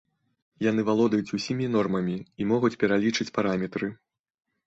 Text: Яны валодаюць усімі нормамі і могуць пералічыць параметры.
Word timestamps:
Яны 0.69 0.81
валодаюць 0.87 1.33
усімі 1.37 1.67
нормамі 1.75 2.15
і 2.17 2.43
могуць 2.53 2.73
пералічыць 2.85 3.29
параметры. 3.37 3.93